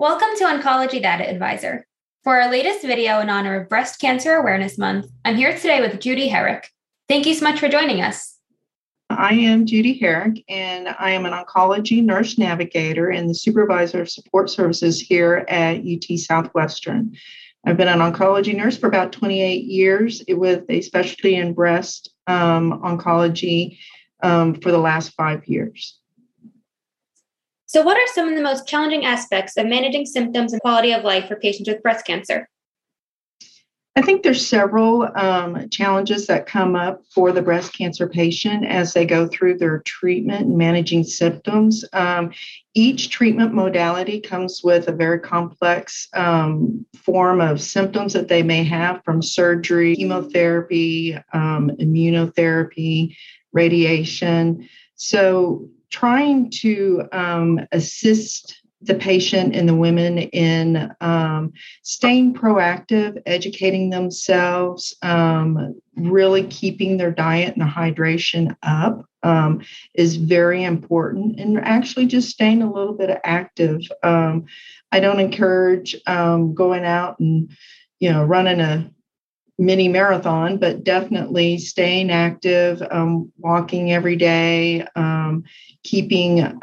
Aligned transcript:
Welcome 0.00 0.30
to 0.38 0.44
Oncology 0.44 1.02
Data 1.02 1.28
Advisor. 1.28 1.86
For 2.24 2.40
our 2.40 2.50
latest 2.50 2.80
video 2.80 3.20
in 3.20 3.28
honor 3.28 3.60
of 3.60 3.68
Breast 3.68 4.00
Cancer 4.00 4.32
Awareness 4.32 4.78
Month, 4.78 5.10
I'm 5.26 5.36
here 5.36 5.54
today 5.54 5.82
with 5.82 6.00
Judy 6.00 6.26
Herrick. 6.26 6.70
Thank 7.06 7.26
you 7.26 7.34
so 7.34 7.44
much 7.44 7.60
for 7.60 7.68
joining 7.68 8.00
us. 8.00 8.38
I 9.10 9.34
am 9.34 9.66
Judy 9.66 9.98
Herrick, 9.98 10.42
and 10.48 10.88
I 10.98 11.10
am 11.10 11.26
an 11.26 11.34
oncology 11.34 12.02
nurse 12.02 12.38
navigator 12.38 13.10
and 13.10 13.28
the 13.28 13.34
supervisor 13.34 14.00
of 14.00 14.08
support 14.08 14.48
services 14.48 14.98
here 15.02 15.44
at 15.48 15.82
UT 15.86 16.18
Southwestern. 16.18 17.14
I've 17.66 17.76
been 17.76 17.86
an 17.86 17.98
oncology 17.98 18.56
nurse 18.56 18.78
for 18.78 18.86
about 18.86 19.12
28 19.12 19.64
years 19.64 20.22
with 20.28 20.64
a 20.70 20.80
specialty 20.80 21.34
in 21.34 21.52
breast 21.52 22.10
um, 22.26 22.80
oncology 22.80 23.76
um, 24.22 24.54
for 24.54 24.70
the 24.72 24.78
last 24.78 25.10
five 25.10 25.46
years. 25.46 26.00
So, 27.70 27.82
what 27.82 27.96
are 27.96 28.12
some 28.14 28.28
of 28.28 28.34
the 28.34 28.42
most 28.42 28.66
challenging 28.66 29.04
aspects 29.04 29.56
of 29.56 29.64
managing 29.64 30.04
symptoms 30.04 30.52
and 30.52 30.60
quality 30.60 30.90
of 30.90 31.04
life 31.04 31.28
for 31.28 31.36
patients 31.36 31.68
with 31.68 31.80
breast 31.84 32.04
cancer? 32.04 32.48
I 33.94 34.02
think 34.02 34.24
there's 34.24 34.44
several 34.44 35.08
um, 35.14 35.68
challenges 35.70 36.26
that 36.26 36.48
come 36.48 36.74
up 36.74 37.02
for 37.14 37.30
the 37.30 37.42
breast 37.42 37.72
cancer 37.72 38.08
patient 38.08 38.66
as 38.66 38.92
they 38.92 39.06
go 39.06 39.28
through 39.28 39.58
their 39.58 39.82
treatment 39.82 40.48
and 40.48 40.58
managing 40.58 41.04
symptoms. 41.04 41.84
Um, 41.92 42.32
each 42.74 43.10
treatment 43.10 43.54
modality 43.54 44.20
comes 44.20 44.62
with 44.64 44.88
a 44.88 44.92
very 44.92 45.20
complex 45.20 46.08
um, 46.12 46.84
form 46.96 47.40
of 47.40 47.60
symptoms 47.60 48.14
that 48.14 48.26
they 48.26 48.42
may 48.42 48.64
have 48.64 49.04
from 49.04 49.22
surgery, 49.22 49.94
chemotherapy, 49.94 51.16
um, 51.32 51.70
immunotherapy, 51.78 53.14
radiation. 53.52 54.68
So, 54.96 55.70
trying 55.90 56.50
to 56.50 57.04
um, 57.12 57.60
assist 57.72 58.60
the 58.82 58.94
patient 58.94 59.54
and 59.54 59.68
the 59.68 59.74
women 59.74 60.18
in 60.18 60.90
um, 61.00 61.52
staying 61.82 62.32
proactive, 62.32 63.20
educating 63.26 63.90
themselves, 63.90 64.96
um, 65.02 65.78
really 65.96 66.44
keeping 66.44 66.96
their 66.96 67.10
diet 67.10 67.54
and 67.54 67.60
their 67.60 67.68
hydration 67.68 68.56
up 68.62 69.04
um, 69.22 69.60
is 69.94 70.16
very 70.16 70.64
important, 70.64 71.38
and 71.38 71.58
actually 71.58 72.06
just 72.06 72.30
staying 72.30 72.62
a 72.62 72.72
little 72.72 72.94
bit 72.94 73.20
active. 73.22 73.82
Um, 74.02 74.46
I 74.92 75.00
don't 75.00 75.20
encourage 75.20 75.94
um, 76.06 76.54
going 76.54 76.84
out 76.84 77.18
and 77.20 77.50
you 77.98 78.10
know 78.10 78.24
running 78.24 78.60
a 78.60 78.90
mini 79.60 79.88
marathon, 79.88 80.56
but 80.56 80.82
definitely 80.82 81.58
staying 81.58 82.10
active, 82.10 82.82
um, 82.90 83.30
walking 83.38 83.92
every 83.92 84.16
day, 84.16 84.84
keeping 85.84 86.58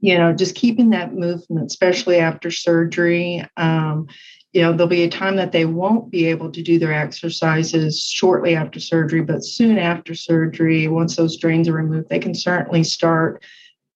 you 0.00 0.16
know, 0.16 0.32
just 0.32 0.54
keeping 0.54 0.90
that 0.90 1.14
movement, 1.14 1.66
especially 1.66 2.18
after 2.18 2.50
surgery. 2.50 3.44
Um, 3.56 4.06
you 4.52 4.62
know, 4.62 4.72
there'll 4.72 4.88
be 4.88 5.04
a 5.04 5.10
time 5.10 5.36
that 5.36 5.52
they 5.52 5.64
won't 5.64 6.10
be 6.10 6.26
able 6.26 6.50
to 6.50 6.62
do 6.62 6.78
their 6.78 6.92
exercises 6.92 8.02
shortly 8.02 8.56
after 8.56 8.80
surgery, 8.80 9.20
but 9.20 9.44
soon 9.44 9.78
after 9.78 10.14
surgery, 10.14 10.88
once 10.88 11.16
those 11.16 11.36
drains 11.36 11.68
are 11.68 11.74
removed, 11.74 12.08
they 12.08 12.18
can 12.18 12.34
certainly 12.34 12.82
start 12.82 13.44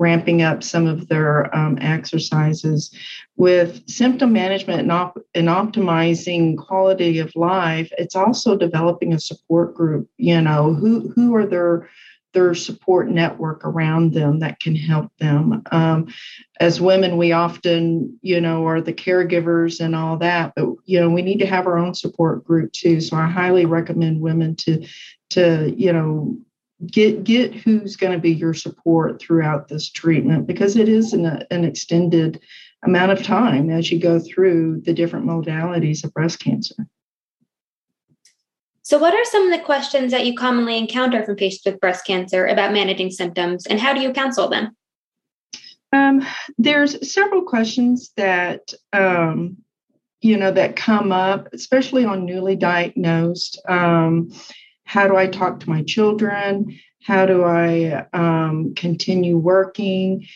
ramping 0.00 0.40
up 0.40 0.64
some 0.64 0.86
of 0.86 1.06
their 1.08 1.54
um, 1.54 1.78
exercises. 1.80 2.92
With 3.36 3.88
symptom 3.88 4.32
management 4.32 4.80
and, 4.80 4.90
op- 4.90 5.22
and 5.34 5.48
optimizing 5.48 6.56
quality 6.56 7.20
of 7.20 7.36
life, 7.36 7.92
it's 7.98 8.16
also 8.16 8.56
developing 8.56 9.12
a 9.12 9.20
support 9.20 9.74
group. 9.74 10.08
You 10.16 10.40
know, 10.40 10.74
who 10.74 11.10
who 11.14 11.36
are 11.36 11.46
their 11.46 11.88
their 12.32 12.54
support 12.54 13.10
network 13.10 13.64
around 13.64 14.12
them 14.12 14.38
that 14.38 14.60
can 14.60 14.76
help 14.76 15.10
them. 15.18 15.62
Um, 15.72 16.06
as 16.60 16.80
women, 16.80 17.16
we 17.16 17.32
often, 17.32 18.18
you 18.22 18.40
know, 18.40 18.66
are 18.66 18.80
the 18.80 18.92
caregivers 18.92 19.80
and 19.80 19.96
all 19.96 20.16
that, 20.18 20.52
but 20.54 20.66
you 20.84 21.00
know, 21.00 21.10
we 21.10 21.22
need 21.22 21.40
to 21.40 21.46
have 21.46 21.66
our 21.66 21.76
own 21.76 21.94
support 21.94 22.44
group 22.44 22.72
too. 22.72 23.00
So 23.00 23.16
I 23.16 23.26
highly 23.26 23.66
recommend 23.66 24.20
women 24.20 24.54
to, 24.56 24.86
to 25.30 25.74
you 25.76 25.92
know, 25.92 26.38
get 26.86 27.24
get 27.24 27.54
who's 27.54 27.96
going 27.96 28.12
to 28.12 28.18
be 28.18 28.32
your 28.32 28.54
support 28.54 29.20
throughout 29.20 29.68
this 29.68 29.90
treatment 29.90 30.46
because 30.46 30.76
it 30.76 30.88
is 30.88 31.12
an, 31.12 31.44
an 31.50 31.64
extended 31.64 32.40
amount 32.84 33.12
of 33.12 33.22
time 33.22 33.70
as 33.70 33.90
you 33.90 33.98
go 33.98 34.18
through 34.18 34.80
the 34.82 34.94
different 34.94 35.26
modalities 35.26 36.04
of 36.04 36.14
breast 36.14 36.40
cancer. 36.40 36.86
So, 38.82 38.98
what 38.98 39.14
are 39.14 39.24
some 39.24 39.44
of 39.44 39.56
the 39.56 39.64
questions 39.64 40.10
that 40.10 40.26
you 40.26 40.34
commonly 40.34 40.76
encounter 40.76 41.24
from 41.24 41.36
patients 41.36 41.64
with 41.64 41.80
breast 41.80 42.06
cancer 42.06 42.46
about 42.46 42.72
managing 42.72 43.10
symptoms, 43.10 43.66
and 43.66 43.78
how 43.78 43.92
do 43.92 44.00
you 44.00 44.12
counsel 44.12 44.48
them? 44.48 44.76
Um, 45.92 46.26
there's 46.58 47.12
several 47.12 47.42
questions 47.42 48.10
that 48.16 48.72
um, 48.92 49.58
you 50.22 50.36
know 50.36 50.50
that 50.50 50.76
come 50.76 51.12
up, 51.12 51.48
especially 51.52 52.04
on 52.04 52.24
newly 52.24 52.56
diagnosed. 52.56 53.60
Um, 53.68 54.32
how 54.90 55.06
do 55.06 55.14
I 55.14 55.28
talk 55.28 55.60
to 55.60 55.70
my 55.70 55.84
children? 55.84 56.76
How 57.04 57.24
do 57.24 57.44
I 57.44 58.06
um, 58.12 58.74
continue 58.74 59.38
working? 59.38 60.26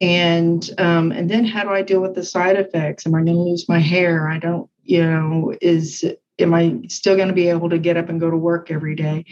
And 0.00 0.70
um, 0.78 1.10
and 1.10 1.28
then 1.28 1.44
how 1.44 1.64
do 1.64 1.70
I 1.70 1.82
deal 1.82 2.00
with 2.00 2.14
the 2.14 2.22
side 2.22 2.56
effects? 2.56 3.06
Am 3.06 3.14
I 3.16 3.24
going 3.24 3.34
to 3.34 3.42
lose 3.42 3.68
my 3.68 3.80
hair? 3.80 4.28
I 4.28 4.38
don't, 4.38 4.70
you 4.84 5.04
know, 5.04 5.52
is 5.60 6.04
am 6.38 6.52
I 6.52 6.80
still 6.88 7.16
going 7.16 7.28
to 7.28 7.34
be 7.34 7.48
able 7.48 7.70
to 7.70 7.78
get 7.78 7.96
up 7.96 8.08
and 8.08 8.20
go 8.20 8.30
to 8.30 8.36
work 8.36 8.70
every 8.70 8.94
day? 8.94 9.24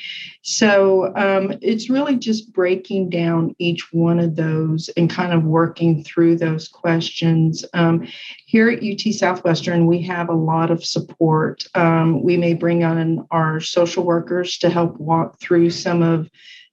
So 0.42 1.12
um, 1.16 1.54
it's 1.60 1.90
really 1.90 2.16
just 2.16 2.52
breaking 2.52 3.10
down 3.10 3.54
each 3.58 3.92
one 3.92 4.18
of 4.18 4.36
those 4.36 4.88
and 4.96 5.10
kind 5.10 5.32
of 5.32 5.44
working 5.44 6.04
through 6.04 6.36
those 6.36 6.68
questions. 6.68 7.64
Um, 7.74 8.06
here 8.46 8.70
at 8.70 8.82
UT 8.82 9.12
Southwestern, 9.12 9.86
we 9.86 10.02
have 10.02 10.28
a 10.28 10.34
lot 10.34 10.70
of 10.70 10.84
support. 10.84 11.66
Um, 11.74 12.22
we 12.22 12.36
may 12.36 12.54
bring 12.54 12.84
on 12.84 13.26
our 13.30 13.60
social 13.60 14.04
workers 14.04 14.58
to 14.58 14.70
help 14.70 14.98
walk 14.98 15.40
through 15.40 15.70
some 15.70 16.02
of 16.02 16.30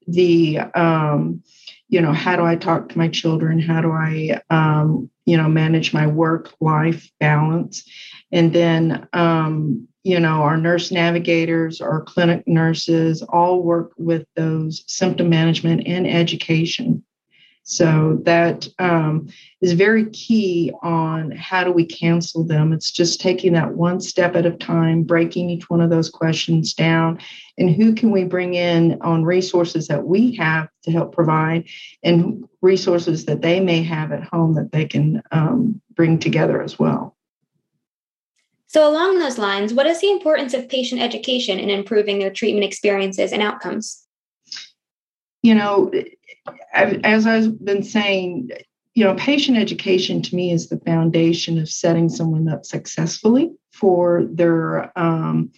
the 0.07 0.59
um, 0.75 1.44
you 1.90 2.01
know 2.01 2.13
how 2.13 2.35
do 2.35 2.46
i 2.46 2.56
talk 2.56 2.90
to 2.90 2.97
my 2.97 3.07
children 3.07 3.59
how 3.59 3.81
do 3.81 3.91
i 3.91 4.40
um, 4.50 5.09
you 5.25 5.35
know 5.35 5.50
manage 5.50 5.94
my 5.94 6.07
work 6.07 6.53
life 6.61 7.11
balance 7.19 7.84
and 8.31 8.53
then 8.53 9.07
um, 9.13 9.88
you 10.03 10.19
know, 10.19 10.41
our 10.41 10.57
nurse 10.57 10.91
navigators, 10.91 11.81
our 11.81 12.01
clinic 12.01 12.47
nurses 12.47 13.21
all 13.21 13.61
work 13.61 13.91
with 13.97 14.25
those 14.35 14.83
symptom 14.87 15.29
management 15.29 15.85
and 15.85 16.07
education. 16.07 17.03
So 17.63 18.19
that 18.23 18.67
um, 18.79 19.27
is 19.61 19.73
very 19.73 20.09
key 20.09 20.71
on 20.81 21.29
how 21.29 21.63
do 21.63 21.71
we 21.71 21.85
cancel 21.85 22.43
them. 22.43 22.73
It's 22.73 22.89
just 22.89 23.21
taking 23.21 23.53
that 23.53 23.75
one 23.75 24.01
step 24.01 24.35
at 24.35 24.47
a 24.47 24.51
time, 24.51 25.03
breaking 25.03 25.51
each 25.51 25.69
one 25.69 25.79
of 25.79 25.91
those 25.91 26.09
questions 26.09 26.73
down, 26.73 27.19
and 27.59 27.69
who 27.69 27.93
can 27.93 28.09
we 28.09 28.23
bring 28.23 28.55
in 28.55 28.99
on 29.01 29.23
resources 29.23 29.87
that 29.87 30.03
we 30.03 30.35
have 30.37 30.69
to 30.85 30.91
help 30.91 31.13
provide, 31.13 31.67
and 32.01 32.43
resources 32.63 33.25
that 33.25 33.43
they 33.43 33.59
may 33.59 33.83
have 33.83 34.11
at 34.11 34.23
home 34.23 34.55
that 34.55 34.71
they 34.71 34.85
can 34.85 35.21
um, 35.31 35.79
bring 35.93 36.17
together 36.17 36.63
as 36.63 36.79
well. 36.79 37.16
So, 38.69 38.88
along 38.88 39.18
those 39.18 39.40
lines, 39.40 39.74
what 39.74 39.88
is 39.88 40.00
the 40.00 40.12
importance 40.12 40.53
of 40.53 40.69
patient 40.69 41.02
education 41.02 41.57
in 41.57 41.72
improving 41.72 42.19
their 42.19 42.30
treatment 42.30 42.66
experiences 42.66 43.31
and 43.31 43.41
outcomes? 43.41 44.06
You 45.41 45.56
know, 45.56 45.91
as 46.72 47.25
I've 47.25 47.66
been 47.66 47.81
saying, 47.81 48.52
you 48.94 49.06
know, 49.06 49.16
patient 49.16 49.58
education 49.58 50.22
to 50.22 50.35
me 50.35 50.52
is 50.52 50.69
the 50.69 50.79
foundation 50.81 51.58
of 51.58 51.68
setting 51.68 52.09
someone 52.09 52.47
up 52.47 52.63
successfully 52.63 53.52
for 53.72 54.25
their 54.29 54.96
um, 54.96 55.52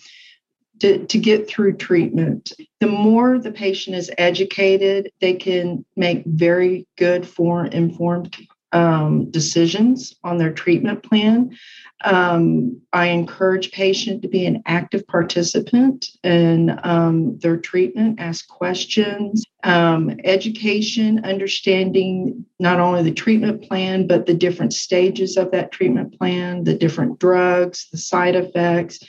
to, 0.80 1.06
to 1.06 1.18
get 1.18 1.50
through 1.50 1.74
treatment. 1.74 2.54
The 2.80 2.88
more 2.88 3.38
the 3.40 3.52
patient 3.52 3.98
is 3.98 4.10
educated, 4.18 5.12
they 5.20 5.34
can 5.34 5.84
make 5.98 6.24
very 6.26 6.88
good, 6.98 7.28
for 7.28 7.66
informed 7.66 8.38
um, 8.72 9.30
decisions 9.32 10.16
on 10.24 10.38
their 10.38 10.54
treatment 10.54 11.04
plan. 11.04 11.58
Um, 12.04 12.82
I 12.94 13.08
encourage 13.08 13.72
patient 13.72 14.22
to 14.24 14.28
be 14.28 14.46
an 14.46 14.64
active 14.66 15.06
participant 15.08 16.08
in 16.24 16.80
um, 16.84 17.38
their 17.40 17.58
treatment, 17.58 18.20
ask 18.20 18.48
questions, 18.48 19.46
um, 19.64 20.16
education, 20.24 21.24
understanding 21.24 22.46
not 22.60 22.80
only 22.80 23.04
the 23.04 23.14
treatment 23.14 23.62
plan, 23.64 24.08
but 24.08 24.26
the 24.26 24.34
different 24.34 24.74
stages 24.74 25.38
of 25.38 25.52
that 25.52 25.72
treatment 25.72 26.18
plan, 26.18 26.64
the 26.64 26.74
different 26.74 27.20
drugs, 27.20 27.88
the 27.92 27.98
side 27.98 28.36
effects. 28.36 29.00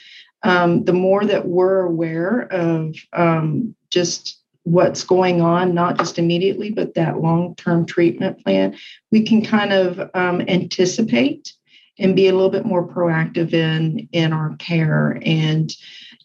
Um, 0.43 0.83
the 0.83 0.93
more 0.93 1.23
that 1.25 1.47
we're 1.47 1.79
aware 1.79 2.41
of 2.51 2.95
um, 3.13 3.75
just 3.89 4.42
what's 4.63 5.03
going 5.03 5.41
on, 5.41 5.73
not 5.73 5.97
just 5.97 6.17
immediately, 6.17 6.71
but 6.71 6.93
that 6.95 7.19
long 7.19 7.55
term 7.55 7.85
treatment 7.85 8.43
plan, 8.43 8.75
we 9.11 9.23
can 9.23 9.43
kind 9.43 9.73
of 9.73 10.09
um, 10.13 10.41
anticipate 10.41 11.53
and 11.99 12.15
be 12.15 12.27
a 12.27 12.33
little 12.33 12.49
bit 12.49 12.65
more 12.65 12.87
proactive 12.87 13.53
in 13.53 14.07
in 14.11 14.33
our 14.33 14.55
care. 14.57 15.19
And 15.23 15.73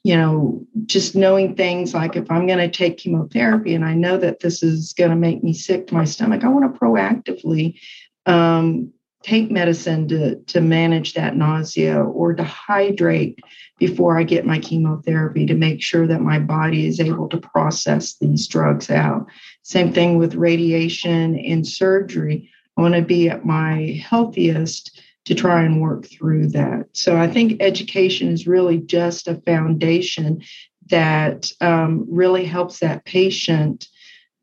you 0.04 0.16
know 0.16 0.66
just 0.86 1.14
knowing 1.14 1.54
things 1.54 1.92
like 1.92 2.16
if 2.16 2.30
i'm 2.30 2.46
going 2.46 2.58
to 2.58 2.70
take 2.70 2.98
chemotherapy 2.98 3.74
and 3.74 3.84
i 3.84 3.94
know 3.94 4.16
that 4.16 4.40
this 4.40 4.62
is 4.62 4.92
going 4.92 5.10
to 5.10 5.16
make 5.16 5.42
me 5.42 5.52
sick 5.52 5.86
to 5.86 5.94
my 5.94 6.04
stomach 6.04 6.44
i 6.44 6.48
want 6.48 6.72
to 6.72 6.80
proactively 6.80 7.78
um, 8.26 8.92
take 9.22 9.50
medicine 9.50 10.06
to, 10.08 10.36
to 10.36 10.60
manage 10.60 11.14
that 11.14 11.36
nausea 11.36 12.00
or 12.00 12.34
to 12.34 12.44
hydrate 12.44 13.38
before 13.78 14.18
I 14.18 14.22
get 14.22 14.46
my 14.46 14.58
chemotherapy 14.58 15.46
to 15.46 15.54
make 15.54 15.82
sure 15.82 16.06
that 16.06 16.20
my 16.20 16.38
body 16.38 16.86
is 16.86 17.00
able 17.00 17.28
to 17.30 17.38
process 17.38 18.14
these 18.14 18.46
drugs 18.46 18.90
out. 18.90 19.26
Same 19.62 19.92
thing 19.92 20.18
with 20.18 20.34
radiation 20.34 21.38
and 21.38 21.66
surgery. 21.66 22.50
I 22.76 22.82
want 22.82 22.94
to 22.94 23.02
be 23.02 23.28
at 23.28 23.44
my 23.44 24.02
healthiest 24.04 25.00
to 25.24 25.34
try 25.34 25.62
and 25.62 25.82
work 25.82 26.06
through 26.06 26.48
that. 26.48 26.86
So 26.92 27.16
I 27.16 27.26
think 27.26 27.60
education 27.60 28.28
is 28.28 28.46
really 28.46 28.78
just 28.78 29.28
a 29.28 29.40
foundation 29.42 30.42
that 30.86 31.50
um, 31.60 32.06
really 32.08 32.44
helps 32.44 32.78
that 32.78 33.04
patient 33.04 33.88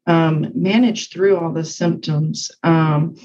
um, 0.06 0.51
manage 0.54 1.10
through 1.10 1.38
all 1.38 1.51
the 1.51 1.63
symptoms. 1.63 2.51
Um, 2.62 3.16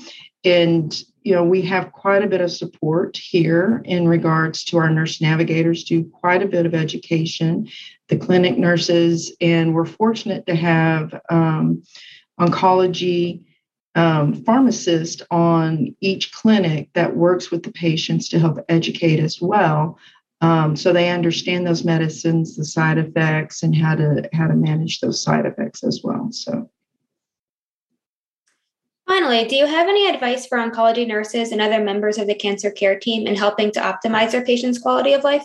and 0.45 1.03
you 1.23 1.35
know 1.35 1.45
we 1.45 1.63
have 1.63 1.93
quite 1.93 2.23
a 2.23 2.29
bit 2.29 2.41
of 2.41 2.51
support 2.51 3.17
here 3.17 3.83
in 3.85 4.09
regards 4.09 4.65
to 4.65 4.79
our 4.79 4.91
nurse 4.91 5.21
navigators 5.21 5.85
do 5.85 6.05
quite 6.05 6.43
a 6.43 6.49
bit 6.49 6.67
of 6.67 6.75
education. 6.75 7.69
The 8.09 8.17
clinic 8.17 8.59
nurses 8.59 9.35
and 9.41 9.75
we're 9.75 9.87
fortunate 9.87 10.47
to 10.47 10.55
have 10.55 11.21
um, 11.31 11.83
oncology 12.41 13.45
um, 13.95 14.45
on 15.31 15.97
each 16.01 16.33
clinic 16.33 16.91
that 16.95 17.17
works 17.17 17.51
with 17.51 17.63
the 17.63 17.73
patients 17.73 18.29
to 18.29 18.39
help 18.39 18.59
educate 18.69 19.21
as 19.21 19.41
well. 19.41 19.99
Um, 20.41 20.75
so 20.75 20.93
they 20.93 21.11
understand 21.11 21.67
those 21.67 21.85
medicines 21.85 22.57
the 22.57 22.65
side 22.65 22.99
effects 22.99 23.63
and 23.63 23.77
how 23.77 23.95
to 23.97 24.29
how 24.33 24.47
to 24.47 24.55
manage 24.55 25.01
those 25.01 25.23
side 25.23 25.45
effects 25.45 25.85
as 25.85 26.01
well 26.03 26.29
so 26.31 26.71
Finally, 29.11 29.45
do 29.47 29.57
you 29.57 29.67
have 29.67 29.89
any 29.89 30.09
advice 30.09 30.47
for 30.47 30.57
oncology 30.59 31.05
nurses 31.05 31.51
and 31.51 31.61
other 31.61 31.83
members 31.83 32.17
of 32.17 32.29
the 32.29 32.35
cancer 32.35 32.71
care 32.71 32.97
team 32.97 33.27
in 33.27 33.35
helping 33.35 33.73
to 33.73 33.81
optimize 33.81 34.31
their 34.31 34.45
patients' 34.45 34.79
quality 34.79 35.13
of 35.15 35.25
life? 35.25 35.43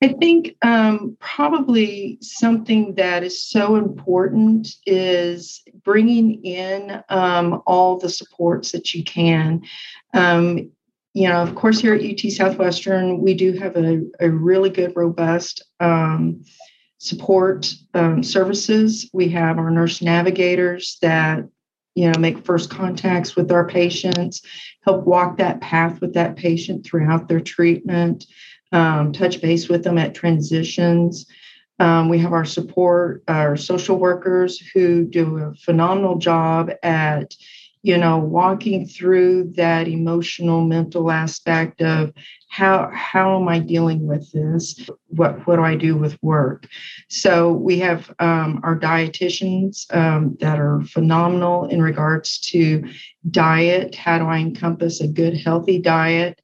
I 0.00 0.14
think 0.18 0.56
um, 0.62 1.18
probably 1.20 2.16
something 2.22 2.94
that 2.94 3.24
is 3.24 3.44
so 3.46 3.76
important 3.76 4.76
is 4.86 5.62
bringing 5.84 6.42
in 6.46 7.04
um, 7.10 7.62
all 7.66 7.98
the 7.98 8.08
supports 8.08 8.72
that 8.72 8.94
you 8.94 9.04
can. 9.04 9.60
Um, 10.14 10.70
you 11.12 11.28
know, 11.28 11.42
of 11.42 11.54
course, 11.56 11.78
here 11.78 11.92
at 11.92 12.02
UT 12.02 12.32
Southwestern, 12.32 13.20
we 13.20 13.34
do 13.34 13.52
have 13.52 13.76
a, 13.76 14.00
a 14.18 14.30
really 14.30 14.70
good, 14.70 14.94
robust 14.96 15.62
um, 15.78 16.42
support 16.96 17.70
um, 17.92 18.22
services. 18.22 19.10
We 19.12 19.28
have 19.28 19.58
our 19.58 19.70
nurse 19.70 20.00
navigators 20.00 20.96
that 21.02 21.44
you 21.98 22.10
know 22.10 22.18
make 22.18 22.44
first 22.44 22.70
contacts 22.70 23.36
with 23.36 23.50
our 23.50 23.66
patients 23.66 24.42
help 24.84 25.04
walk 25.04 25.38
that 25.38 25.60
path 25.60 26.00
with 26.00 26.14
that 26.14 26.36
patient 26.36 26.84
throughout 26.84 27.28
their 27.28 27.40
treatment 27.40 28.26
um, 28.72 29.12
touch 29.12 29.40
base 29.40 29.68
with 29.68 29.84
them 29.84 29.98
at 29.98 30.14
transitions. 30.14 31.26
Um, 31.80 32.08
we 32.08 32.18
have 32.18 32.32
our 32.32 32.44
support 32.44 33.22
our 33.28 33.56
social 33.56 33.98
workers 33.98 34.58
who 34.58 35.04
do 35.04 35.38
a 35.38 35.54
phenomenal 35.54 36.18
job 36.18 36.72
at 36.82 37.34
you 37.82 37.96
know 37.96 38.18
walking 38.18 38.86
through 38.86 39.52
that 39.56 39.88
emotional 39.88 40.64
mental 40.64 41.10
aspect 41.10 41.80
of 41.80 42.12
how 42.48 42.90
how 42.92 43.40
am 43.40 43.48
i 43.48 43.58
dealing 43.58 44.06
with 44.06 44.30
this? 44.32 44.88
What 45.08 45.46
what 45.46 45.56
do 45.56 45.62
i 45.62 45.76
do 45.76 45.96
with 45.96 46.20
work? 46.22 46.66
So 47.08 47.52
we 47.52 47.78
have 47.80 48.12
um, 48.18 48.60
our 48.62 48.78
dietitians 48.78 49.92
um, 49.94 50.36
that 50.40 50.58
are 50.58 50.82
phenomenal 50.82 51.66
in 51.66 51.82
regards 51.82 52.38
to 52.50 52.84
diet. 53.30 53.94
How 53.94 54.18
do 54.18 54.24
i 54.24 54.38
encompass 54.38 55.00
a 55.00 55.08
good 55.08 55.36
healthy 55.36 55.78
diet? 55.78 56.40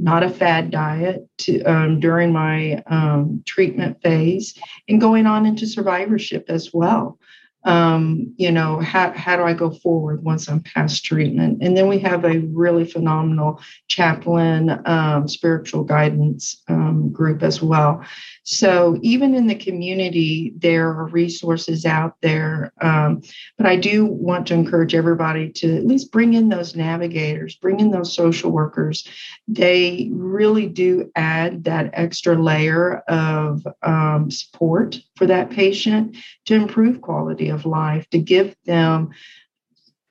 Not 0.00 0.22
a 0.22 0.30
fad 0.30 0.70
diet 0.70 1.28
to, 1.38 1.60
um, 1.64 1.98
during 1.98 2.32
my 2.32 2.82
um, 2.86 3.42
treatment 3.44 4.00
phase 4.00 4.56
and 4.88 5.00
going 5.00 5.26
on 5.26 5.44
into 5.44 5.66
survivorship 5.66 6.44
as 6.48 6.70
well 6.72 7.18
um, 7.68 8.32
you 8.38 8.50
know, 8.50 8.80
how, 8.80 9.12
how 9.12 9.36
do 9.36 9.42
I 9.42 9.52
go 9.52 9.70
forward 9.70 10.24
once 10.24 10.48
I'm 10.48 10.62
past 10.62 11.04
treatment? 11.04 11.62
And 11.62 11.76
then 11.76 11.86
we 11.86 11.98
have 11.98 12.24
a 12.24 12.38
really 12.38 12.86
phenomenal 12.86 13.60
chaplain 13.88 14.80
um, 14.86 15.28
spiritual 15.28 15.84
guidance 15.84 16.62
um, 16.68 17.12
group 17.12 17.42
as 17.42 17.60
well. 17.60 18.02
So 18.44 18.98
even 19.02 19.34
in 19.34 19.48
the 19.48 19.54
community, 19.54 20.54
there 20.56 20.88
are 20.88 21.08
resources 21.08 21.84
out 21.84 22.14
there. 22.22 22.72
Um, 22.80 23.20
but 23.58 23.66
I 23.66 23.76
do 23.76 24.06
want 24.06 24.46
to 24.46 24.54
encourage 24.54 24.94
everybody 24.94 25.50
to 25.52 25.76
at 25.76 25.86
least 25.86 26.10
bring 26.10 26.32
in 26.32 26.48
those 26.48 26.74
navigators, 26.74 27.56
bring 27.56 27.80
in 27.80 27.90
those 27.90 28.14
social 28.14 28.50
workers. 28.50 29.06
They 29.46 30.08
really 30.10 30.66
do 30.66 31.10
add 31.14 31.64
that 31.64 31.90
extra 31.92 32.34
layer 32.34 33.00
of 33.08 33.66
um, 33.82 34.30
support 34.30 34.98
for 35.16 35.26
that 35.26 35.50
patient 35.50 36.16
to 36.46 36.54
improve 36.54 37.02
quality 37.02 37.50
of 37.50 37.57
life, 37.66 38.08
to 38.10 38.18
give 38.18 38.56
them, 38.64 39.10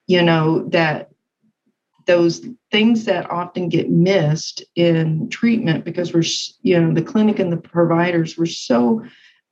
you 0.07 0.21
know, 0.21 0.67
that 0.69 1.09
those 2.05 2.47
things 2.71 3.05
that 3.05 3.29
often 3.29 3.69
get 3.69 3.89
missed 3.89 4.63
in 4.75 5.29
treatment 5.29 5.83
because 5.83 6.13
we're, 6.13 6.23
you 6.61 6.79
know, 6.79 6.93
the 6.93 7.01
clinic 7.01 7.39
and 7.39 7.51
the 7.51 7.57
providers 7.57 8.37
were 8.37 8.45
so 8.45 9.03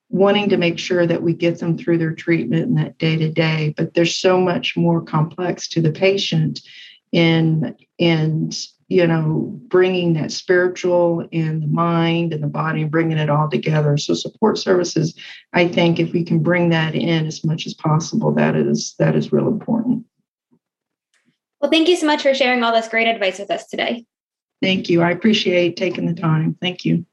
wanting 0.10 0.50
to 0.50 0.58
make 0.58 0.80
sure 0.80 1.06
that 1.06 1.22
we 1.22 1.34
get 1.34 1.60
them 1.60 1.78
through 1.78 1.98
their 1.98 2.14
treatment 2.14 2.68
and 2.68 2.78
that 2.78 2.98
day 2.98 3.18
to 3.18 3.32
day 3.32 3.74
but 3.76 3.94
there's 3.94 4.16
so 4.16 4.40
much 4.40 4.78
more 4.78 5.02
complex 5.02 5.68
to 5.68 5.82
the 5.82 5.92
patient 5.92 6.62
in 7.12 7.76
in 7.98 8.50
you 8.88 9.08
know 9.08 9.60
bringing 9.68 10.14
that 10.14 10.32
spiritual 10.32 11.28
and 11.34 11.64
the 11.64 11.68
mind 11.68 12.34
and 12.34 12.44
the 12.44 12.48
body 12.48 12.84
and 12.84 12.92
bringing 12.92 13.18
it 13.18 13.30
all 13.30 13.50
together 13.50 13.98
so 13.98 14.14
support 14.14 14.58
services 14.58 15.16
i 15.54 15.68
think 15.68 16.00
if 16.00 16.14
we 16.14 16.24
can 16.24 16.40
bring 16.40 16.70
that 16.70 16.94
in 16.94 17.26
as 17.26 17.44
much 17.44 17.66
as 17.66 17.74
possible 17.74 18.32
that 18.32 18.56
is 18.56 18.94
that 19.00 19.16
is 19.16 19.32
real 19.32 19.48
important 19.48 20.06
well, 21.66 21.72
thank 21.72 21.88
you 21.88 21.96
so 21.96 22.06
much 22.06 22.22
for 22.22 22.36
sharing 22.36 22.62
all 22.62 22.72
this 22.72 22.88
great 22.88 23.08
advice 23.08 23.40
with 23.40 23.50
us 23.50 23.66
today. 23.66 24.06
Thank 24.62 24.88
you. 24.88 25.02
I 25.02 25.10
appreciate 25.10 25.78
taking 25.78 26.06
the 26.06 26.14
time. 26.14 26.56
Thank 26.62 26.86
you. 26.86 27.08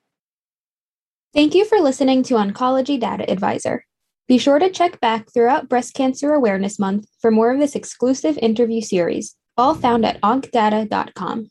Thank 1.33 1.55
you 1.55 1.65
for 1.65 1.79
listening 1.79 2.23
to 2.25 2.35
Oncology 2.35 3.01
Data 3.01 3.31
Advisor. 3.31 3.87
Be 4.29 4.37
sure 4.37 4.59
to 4.59 4.71
check 4.71 5.01
back 5.01 5.33
throughout 5.33 5.71
Breast 5.71 5.95
Cancer 5.95 6.35
Awareness 6.35 6.79
Month 6.79 7.07
for 7.23 7.31
more 7.31 7.51
of 7.51 7.61
this 7.61 7.75
exclusive 7.75 8.39
interview 8.43 8.83
series, 8.83 9.37
all 9.57 9.75
found 9.75 10.05
at 10.05 10.21
oncdata.com. 10.21 11.49